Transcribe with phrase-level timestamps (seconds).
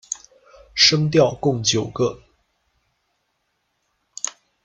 [0.73, 2.23] 声调共九个。